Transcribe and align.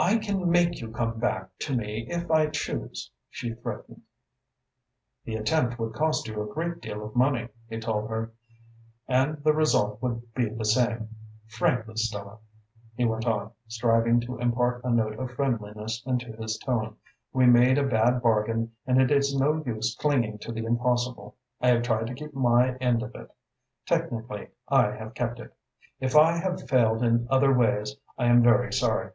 "I 0.00 0.18
can 0.18 0.48
make 0.48 0.80
you 0.80 0.92
come 0.92 1.18
back 1.18 1.50
to 1.58 1.74
me 1.74 2.06
if 2.08 2.30
I 2.30 2.46
choose," 2.50 3.10
she 3.28 3.52
threatened. 3.54 4.02
"The 5.24 5.34
attempt 5.34 5.76
would 5.80 5.92
cost 5.94 6.28
you 6.28 6.40
a 6.40 6.54
great 6.54 6.80
deal 6.80 7.04
of 7.04 7.16
money," 7.16 7.48
he 7.68 7.80
told 7.80 8.08
her, 8.08 8.30
"and 9.08 9.42
the 9.42 9.52
result 9.52 10.00
would 10.00 10.32
be 10.34 10.50
the 10.50 10.64
same. 10.64 11.08
Frankly, 11.48 11.96
Stella," 11.96 12.38
he 12.94 13.04
went 13.06 13.26
on, 13.26 13.50
striving 13.66 14.20
to 14.20 14.38
impart 14.38 14.84
a 14.84 14.90
note 14.92 15.18
of 15.18 15.32
friendliness 15.32 16.00
into 16.06 16.30
his 16.36 16.58
tone, 16.58 16.94
"we 17.32 17.46
made 17.46 17.76
a 17.76 17.82
bad 17.84 18.22
bargain 18.22 18.70
and 18.86 19.00
it 19.02 19.10
is 19.10 19.34
no 19.34 19.64
use 19.66 19.96
clinging 19.98 20.38
to 20.38 20.52
the 20.52 20.64
impossible. 20.64 21.34
I 21.60 21.70
have 21.70 21.82
tried 21.82 22.06
to 22.06 22.14
keep 22.14 22.32
my 22.34 22.76
end 22.76 23.02
of 23.02 23.16
it. 23.16 23.32
Technically 23.84 24.50
I 24.68 24.92
have 24.92 25.14
kept 25.14 25.40
it. 25.40 25.56
If 25.98 26.14
I 26.14 26.36
have 26.36 26.68
failed 26.70 27.02
in 27.02 27.26
other 27.28 27.52
ways, 27.52 27.96
I 28.16 28.26
am 28.26 28.44
very 28.44 28.72
sorry. 28.72 29.10